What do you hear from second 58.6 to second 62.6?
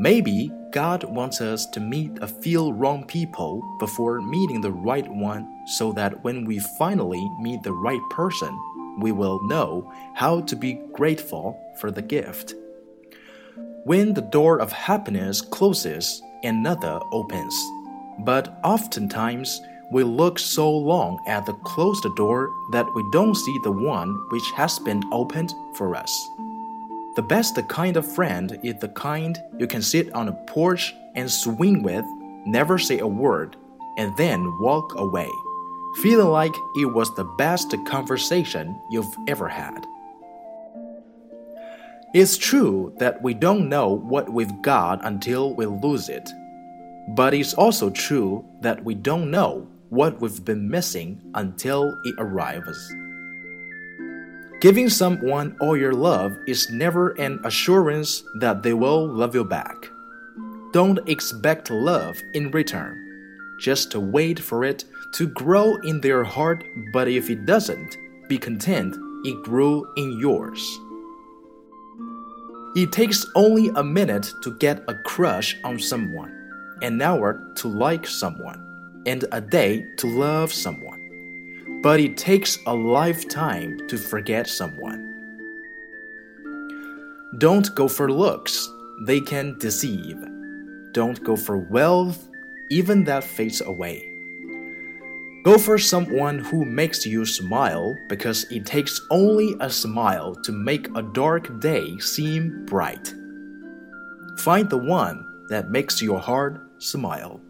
they will love you back. Don't expect love in